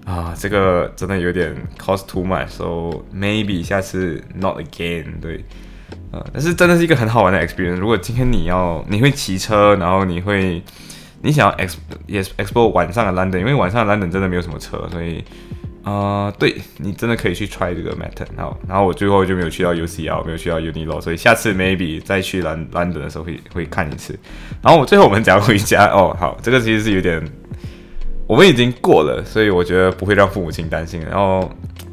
[0.05, 5.43] 啊，这个真的有点 cost too much，so maybe 下次 not again，对，
[6.11, 10.61] 呃，但是真的是一个很好玩的 experience，如果今天你要你会骑车，然后你会。
[11.25, 11.75] 你想要 ex
[12.05, 15.23] 也 explore 晚上的 London，因为晚上的 London 真的没有什么车，所以
[15.81, 18.27] 啊，对你真的可以去 try 这个 method。
[18.35, 24.19] 好，然后我最后就没有去到 UCL，没有去到 Uni Law，所以下次 maybe 再去 London London 的时候会会看一次。
[24.61, 27.25] 然后我最后我们讲回家哦，好，这个其实是有点，
[28.33, 30.99] 我们已经过了，所以我觉得不会让父母亲担心。
[31.01, 31.47] 然后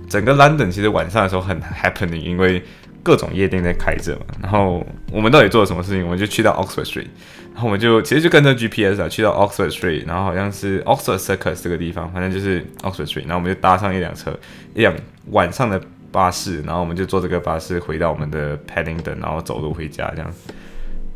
[0.08, 2.62] 整个 London 其实晚上的时候很 happening，因为
[3.02, 4.22] 各种夜店在开着嘛。
[4.40, 4.82] 然后
[5.12, 6.02] 我们到底做了什么事情？
[6.02, 7.08] 我们就去到 Oxford Street。
[7.52, 13.26] 然后我们就其实就跟着 GPS 啊，去到 Oxford Street，然后好像是 Oxford Circus 这个地方，反正就是 Oxford Street。
[13.26, 14.34] 然后我们就搭上一辆车，
[14.74, 14.94] 一辆
[15.32, 15.78] 晚上的
[16.10, 20.32] 巴士，然后我们就坐这个巴士回到我们的 Paddington，然后走路回家这样。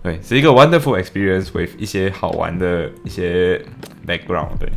[0.05, 3.61] 对，是一个 wonderful experience with 一些好玩的一些
[4.07, 4.51] background。
[4.61, 4.71] 对，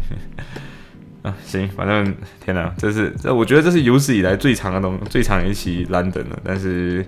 [1.21, 7.05] 啊，行，反正天哪，这是这我觉得这是有史以来最长的东最长一期 London 了，但是。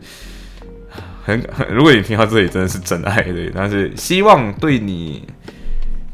[1.22, 1.40] 很，
[1.70, 5.28] 如果你听到这里，真的是真爱对，但是希望对你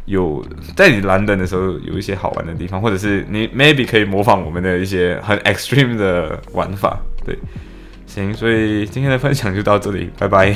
[0.03, 0.45] 有
[0.75, 7.37] 在你蓝灯的时候有一些好玩的地方，或者是你 maybe 可以模仿我们的一些很 extreme 的玩法，对，
[8.05, 10.53] 行，所以今天的分享就到这里，拜拜。